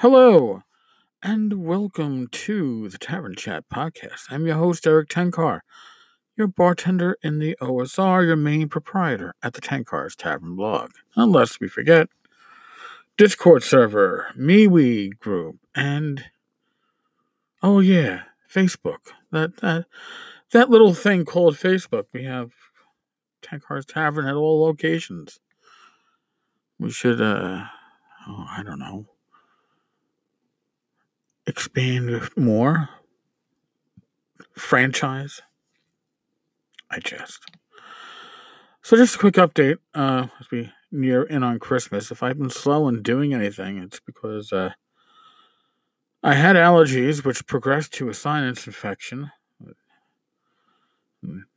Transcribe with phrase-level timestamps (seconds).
[0.00, 0.62] Hello,
[1.22, 4.28] and welcome to the Tavern Chat podcast.
[4.30, 5.60] I'm your host, Erik Tenkar,
[6.38, 10.92] your bartender in the OSR, your main proprietor at the Tenkar's Tavern blog.
[11.16, 12.08] Unless we forget,
[13.18, 16.24] Discord server, MeWe group, and
[17.62, 19.10] oh yeah, Facebook.
[19.32, 19.84] That that
[20.52, 22.04] that little thing called Facebook.
[22.14, 22.52] We have
[23.42, 25.40] Tenkar's Tavern at all locations.
[26.78, 27.64] We should, uh,
[28.26, 29.04] oh, I don't know
[31.50, 32.88] expand more?
[34.56, 35.42] Franchise?
[36.90, 37.40] I just.
[38.82, 42.10] So just a quick update uh as we near in on christmas.
[42.10, 44.70] If i've been slow in doing anything it's because uh
[46.22, 49.30] i had allergies which progressed to a sinus infection.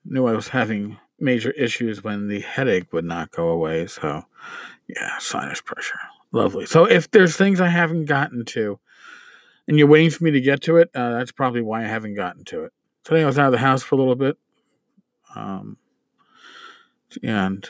[0.05, 4.23] Knew i was having major issues when the headache would not go away so
[4.87, 5.99] yeah sinus pressure.
[6.31, 6.65] Lovely.
[6.65, 8.79] So if there's things i haven't gotten to
[9.67, 12.15] and you're waiting for me to get to it, uh, that's probably why I haven't
[12.15, 12.73] gotten to it.
[13.03, 14.37] Today I was out of the house for a little bit.
[15.35, 15.77] Um,
[17.21, 17.69] and,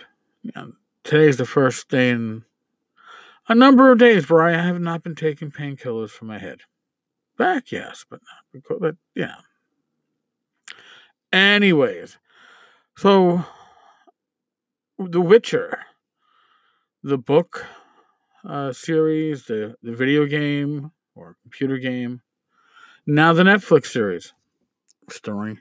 [0.55, 2.43] and today's the first day in
[3.47, 6.61] a number of days where I have not been taking painkillers for my head.
[7.37, 9.35] Back, yes, but not because, but yeah.
[11.31, 12.17] Anyways,
[12.95, 13.43] so
[14.99, 15.79] The Witcher,
[17.01, 17.65] the book
[18.47, 22.21] uh, series, the, the video game, or computer game.
[23.05, 24.33] Now the Netflix series
[25.09, 25.59] starring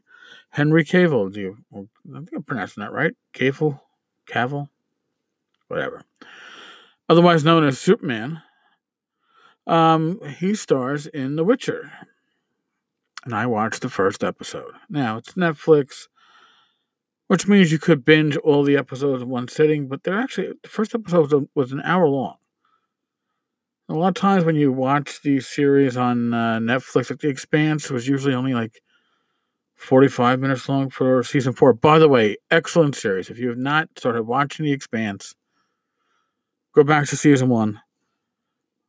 [0.50, 1.32] Henry Cavill.
[1.32, 1.58] Do you?
[1.74, 3.14] I think I'm pronouncing that right.
[3.34, 3.80] Cavill,
[4.26, 4.68] Cavill,
[5.68, 6.02] whatever.
[7.08, 8.42] Otherwise known as Superman.
[9.66, 11.92] Um, he stars in The Witcher,
[13.24, 14.72] and I watched the first episode.
[14.88, 16.08] Now it's Netflix,
[17.28, 19.88] which means you could binge all the episodes in one sitting.
[19.88, 22.36] But they're actually the first episode was an hour long
[23.92, 27.90] a lot of times when you watch these series on uh, Netflix, like The Expanse
[27.90, 28.80] was usually only like
[29.76, 31.74] 45 minutes long for season four.
[31.74, 33.28] By the way, excellent series.
[33.28, 35.34] If you have not started watching The Expanse,
[36.74, 37.80] go back to season one,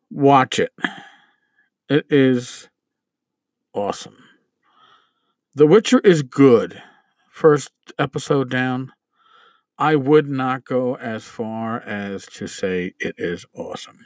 [0.10, 0.72] watch it.
[1.90, 2.70] It is
[3.74, 4.18] awesome.
[5.54, 6.82] The Witcher is good.
[7.30, 8.94] First episode down.
[9.78, 14.00] I would not go as far as to say it is awesome.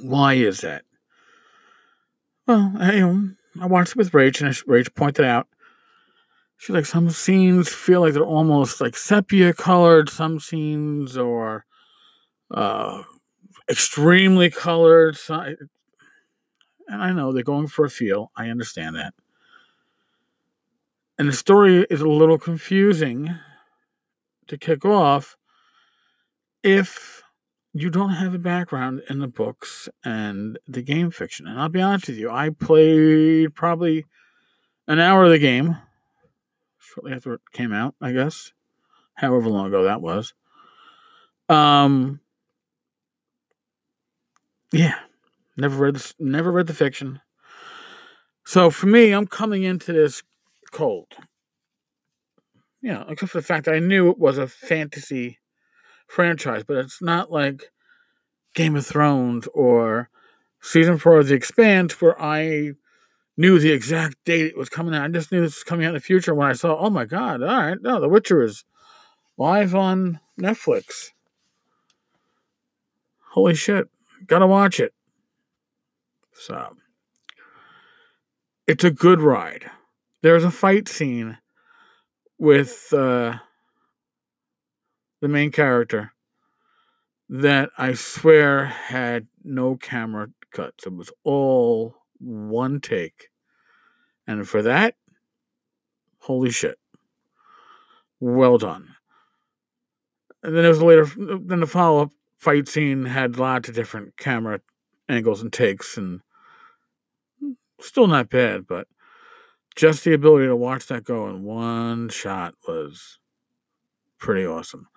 [0.00, 0.84] Why is that?
[2.46, 5.48] Well, I, know, I watched it with Rach, and Rach pointed out
[6.58, 10.10] she like some scenes feel like they're almost like sepia colored.
[10.10, 11.64] Some scenes are
[12.50, 13.04] uh,
[13.70, 15.16] extremely colored.
[15.30, 15.68] And
[16.88, 18.32] I know they're going for a feel.
[18.36, 19.14] I understand that.
[21.16, 23.32] And the story is a little confusing
[24.48, 25.36] to kick off
[26.64, 27.22] if
[27.80, 31.46] you don't have a background in the books and the game fiction.
[31.46, 34.04] And I'll be honest with you, I played probably
[34.86, 35.76] an hour of the game
[36.78, 38.52] shortly after it came out, I guess.
[39.14, 40.34] However long ago that was.
[41.48, 42.20] Um
[44.72, 44.98] yeah.
[45.56, 47.20] Never read the, never read the fiction.
[48.44, 50.22] So for me, I'm coming into this
[50.70, 51.08] cold.
[52.80, 55.38] You know, except for the fact that I knew it was a fantasy
[56.08, 57.70] franchise, but it's not like
[58.54, 60.10] Game of Thrones or
[60.60, 62.72] season four of The Expanse, where I
[63.36, 65.04] knew the exact date it was coming out.
[65.04, 67.04] I just knew this was coming out in the future when I saw, oh my
[67.04, 68.64] God, all right, no, The Witcher is
[69.36, 71.10] live on Netflix.
[73.30, 73.88] Holy shit,
[74.26, 74.92] gotta watch it.
[76.32, 76.76] So,
[78.66, 79.70] it's a good ride.
[80.22, 81.38] There's a fight scene
[82.38, 83.36] with uh,
[85.20, 86.12] the main character
[87.28, 90.86] that I swear had no camera cuts.
[90.86, 93.28] It was all one take.
[94.26, 94.94] And for that,
[96.20, 96.78] holy shit.
[98.20, 98.96] Well done.
[100.42, 104.16] And then there was later, then the follow up fight scene had lots of different
[104.16, 104.60] camera
[105.08, 106.20] angles and takes, and
[107.80, 108.86] still not bad, but
[109.74, 113.18] just the ability to watch that go in one shot was
[114.18, 114.88] pretty awesome.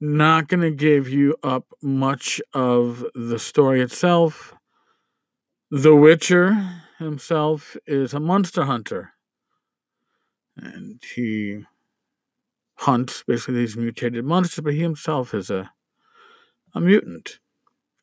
[0.00, 4.54] Not going to give you up much of the story itself.
[5.70, 6.56] The Witcher
[6.98, 9.12] himself is a monster hunter.
[10.56, 11.64] And he
[12.74, 15.70] hunts basically these mutated monsters, but he himself is a
[16.74, 17.38] a mutant.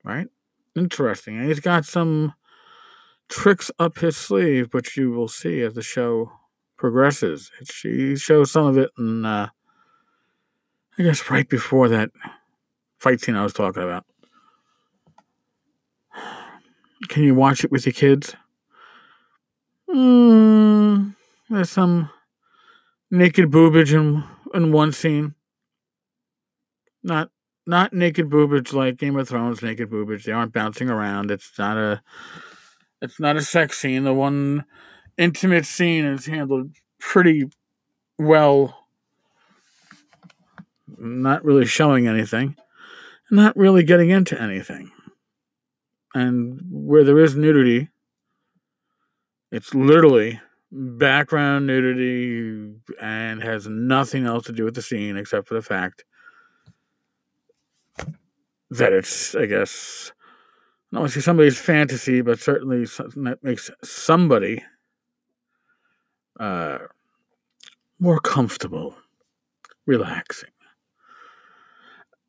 [0.04, 0.28] Right?
[0.76, 1.38] Interesting.
[1.38, 2.34] And he's got some
[3.28, 6.32] tricks up his sleeve, which you will see as the show
[6.78, 7.52] progresses.
[7.84, 9.50] He shows some of it in uh,
[11.00, 12.10] I guess right before that
[13.00, 14.06] fight scene I was talking about.
[17.08, 18.36] Can you watch it with your kids?
[19.90, 21.16] Mm,
[21.50, 22.10] there's some
[23.10, 24.24] naked boobage in,
[24.54, 25.34] in one scene.
[27.02, 27.30] Not
[27.66, 30.24] not naked boobage like Game of Thrones naked boobage.
[30.24, 31.32] They aren't bouncing around.
[31.32, 32.02] It's not a
[33.02, 34.04] it's not a sex scene.
[34.04, 34.66] The one
[35.18, 37.50] intimate scene is handled pretty
[38.18, 38.79] well.
[41.00, 42.56] Not really showing anything,
[43.32, 44.92] not really getting into anything.
[46.14, 47.90] And where there is nudity,
[49.52, 50.40] it's literally
[50.72, 56.04] background nudity and has nothing else to do with the scene except for the fact
[58.70, 60.12] that it's, I guess,
[60.94, 64.64] to say somebody's fantasy, but certainly something that makes somebody
[66.40, 66.80] uh,
[68.00, 68.96] more comfortable,
[69.86, 70.50] relaxing.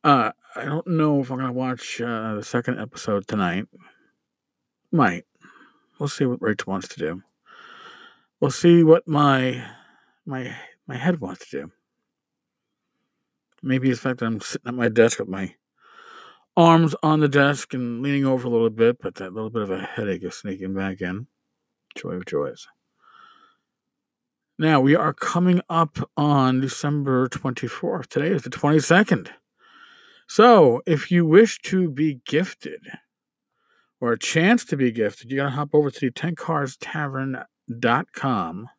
[0.03, 3.65] Uh, I don't know if I'm going to watch uh, the second episode tonight.
[4.91, 5.25] Might.
[5.99, 7.21] We'll see what Rachel wants to do.
[8.39, 9.63] We'll see what my
[10.25, 10.55] my
[10.87, 11.71] my head wants to do.
[13.61, 15.53] Maybe it's the fact that I'm sitting at my desk with my
[16.57, 19.69] arms on the desk and leaning over a little bit, but that little bit of
[19.69, 21.27] a headache is sneaking back in.
[21.95, 22.67] Joy of joys.
[24.57, 28.07] Now, we are coming up on December 24th.
[28.07, 29.29] Today is the 22nd.
[30.33, 32.87] So, if you wish to be gifted
[33.99, 38.69] or a chance to be gifted, you got to hop over to the tenkarstavern.com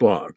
[0.00, 0.32] blog.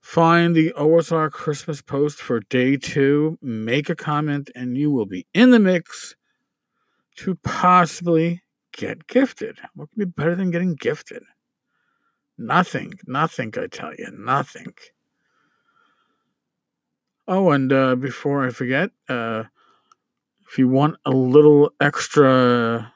[0.00, 5.26] Find the OSR Christmas post for day two, make a comment, and you will be
[5.34, 6.16] in the mix
[7.16, 8.42] to possibly
[8.72, 9.58] get gifted.
[9.74, 11.22] What could be better than getting gifted?
[12.38, 14.72] Nothing, nothing, I tell you, nothing.
[17.34, 19.44] Oh, and uh, before I forget, uh,
[20.46, 22.92] if you want a little extra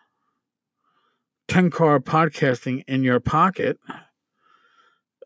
[1.49, 3.79] Tenkar podcasting in your pocket,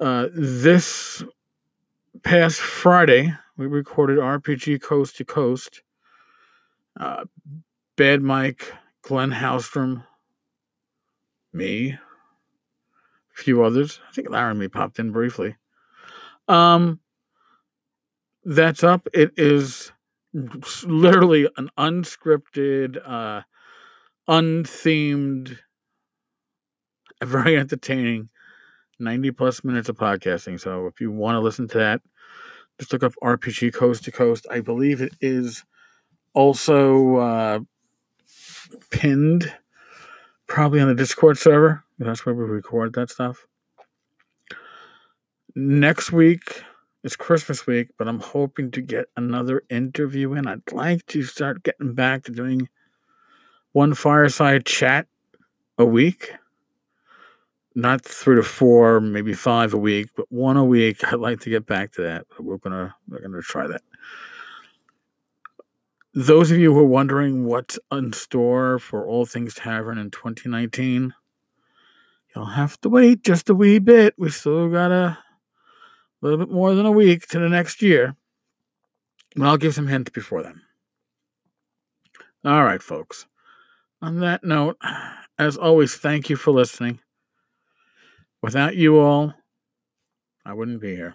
[0.01, 1.25] uh, this
[2.23, 5.83] past Friday, we recorded RPG Coast to Coast.
[6.97, 7.25] Uh,
[7.97, 8.73] Bad Mike,
[9.03, 10.05] Glenn Hallstrom,
[11.53, 11.99] me,
[13.37, 13.99] a few others.
[14.09, 15.57] I think Laramie popped in briefly.
[16.47, 17.01] Um,
[18.45, 19.07] that's up.
[19.13, 19.93] It is
[20.85, 23.43] literally an unscripted, uh,
[24.29, 25.59] unthemed,
[27.23, 28.29] very entertaining
[28.99, 30.61] 90 plus minutes of podcasting.
[30.61, 32.01] So if you want to listen to that,
[32.79, 34.47] just look up RPG Coast to Coast.
[34.51, 35.65] I believe it is
[36.33, 37.59] also uh,
[38.91, 39.53] pinned
[40.47, 41.85] probably on the Discord server.
[41.99, 43.47] That's where we record that stuff.
[45.55, 46.63] Next week
[47.03, 50.47] is Christmas week, but I'm hoping to get another interview in.
[50.47, 52.69] I'd like to start getting back to doing
[53.73, 55.07] one fireside chat
[55.79, 56.33] a week
[57.75, 61.05] not three to four, maybe five a week, but one a week.
[61.13, 62.27] I'd like to get back to that.
[62.39, 63.83] We're gonna we're gonna try that.
[66.13, 71.15] Those of you who are wondering what's in store for All Things Tavern in 2019,
[72.35, 74.15] you'll have to wait just a wee bit.
[74.19, 74.91] We still got
[76.23, 78.17] a little bit more than a week to the next year.
[79.37, 80.61] But I'll give some hints before then.
[82.45, 83.27] All right, folks.
[84.03, 84.79] On that note,
[85.39, 86.99] as always, thank you for listening.
[88.43, 89.35] Without you all,
[90.45, 91.15] I wouldn't be here.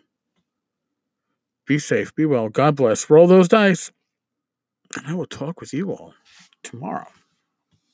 [1.66, 2.50] Be safe, be well.
[2.50, 3.10] God bless.
[3.10, 3.92] Roll those dice.
[4.96, 6.14] And I will talk with you all
[6.62, 7.08] tomorrow.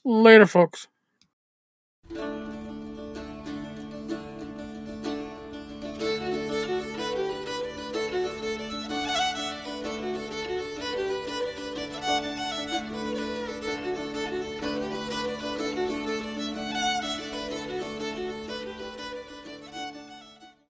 [0.03, 0.87] Later, folks.